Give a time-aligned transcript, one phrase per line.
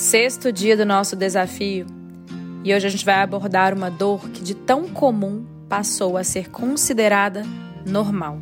[0.00, 1.84] Sexto dia do nosso desafio.
[2.64, 6.48] E hoje a gente vai abordar uma dor que de tão comum passou a ser
[6.48, 7.42] considerada
[7.84, 8.38] normal.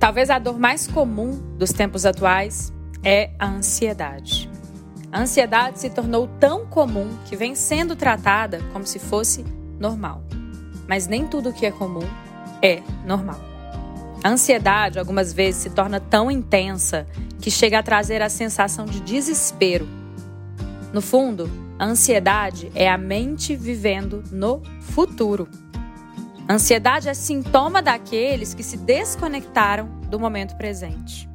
[0.00, 2.72] Talvez a dor mais comum dos tempos atuais
[3.04, 4.50] é a ansiedade.
[5.12, 9.44] A ansiedade se tornou tão comum que vem sendo tratada como se fosse
[9.78, 10.20] normal.
[10.88, 12.02] Mas nem tudo que é comum
[12.60, 13.38] é normal.
[14.24, 17.06] A ansiedade algumas vezes se torna tão intensa
[17.44, 19.86] que chega a trazer a sensação de desespero.
[20.94, 25.46] No fundo, a ansiedade é a mente vivendo no futuro.
[26.48, 31.28] A ansiedade é sintoma daqueles que se desconectaram do momento presente.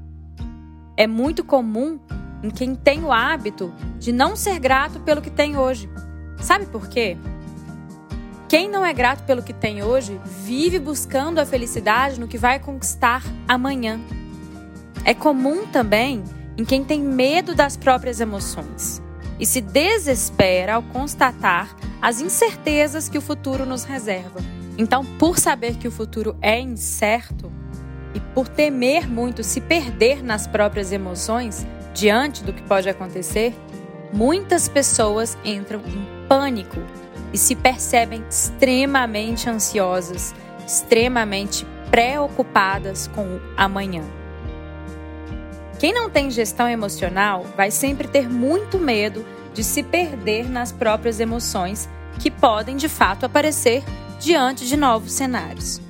[0.98, 2.00] É muito comum
[2.42, 5.88] em quem tem o hábito de não ser grato pelo que tem hoje.
[6.42, 7.18] Sabe por quê?
[8.48, 12.60] Quem não é grato pelo que tem hoje vive buscando a felicidade no que vai
[12.60, 14.00] conquistar amanhã.
[15.10, 16.24] É comum também
[16.56, 19.02] em quem tem medo das próprias emoções
[19.40, 24.40] e se desespera ao constatar as incertezas que o futuro nos reserva.
[24.78, 27.52] Então, por saber que o futuro é incerto
[28.14, 33.56] e por temer muito se perder nas próprias emoções diante do que pode acontecer,
[34.14, 36.80] muitas pessoas entram em pânico
[37.34, 40.36] e se percebem extremamente ansiosas,
[40.68, 44.19] extremamente preocupadas com o amanhã.
[45.80, 51.20] Quem não tem gestão emocional vai sempre ter muito medo de se perder nas próprias
[51.20, 53.84] emoções que podem de fato aparecer
[54.20, 55.82] diante de novos cenários.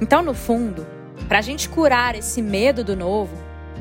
[0.00, 0.86] Então, no fundo,
[1.26, 3.34] para a gente curar esse medo do novo,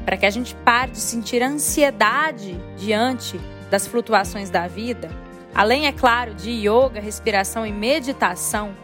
[0.05, 5.09] para que a gente pare de sentir ansiedade diante das flutuações da vida,
[5.55, 8.75] Além, é claro, de yoga, respiração e meditação,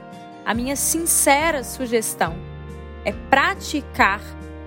[0.46, 2.36] a minha sincera sugestão
[3.04, 4.22] é praticar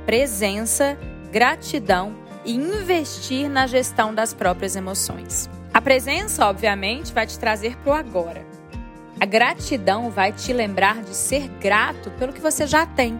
[0.04, 0.98] presença,
[1.32, 5.48] gratidão e investir na gestão das próprias emoções.
[5.72, 8.44] A presença, obviamente, vai te trazer para o agora.
[9.18, 13.18] A gratidão vai te lembrar de ser grato pelo que você já tem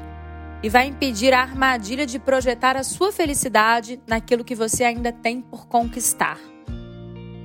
[0.62, 5.40] e vai impedir a armadilha de projetar a sua felicidade naquilo que você ainda tem
[5.40, 6.51] por conquistar.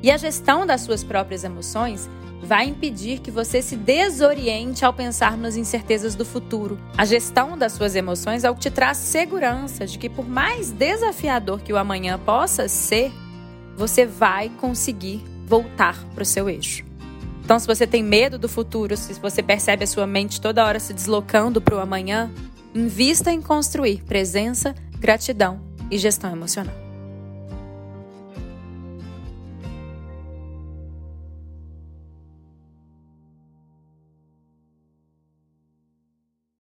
[0.01, 2.09] E a gestão das suas próprias emoções
[2.41, 6.77] vai impedir que você se desoriente ao pensar nas incertezas do futuro.
[6.97, 10.71] A gestão das suas emoções é o que te traz segurança de que, por mais
[10.71, 13.11] desafiador que o amanhã possa ser,
[13.75, 16.85] você vai conseguir voltar para o seu eixo.
[17.43, 20.79] Então, se você tem medo do futuro, se você percebe a sua mente toda hora
[20.79, 22.29] se deslocando para o amanhã,
[22.75, 26.86] invista em construir presença, gratidão e gestão emocional.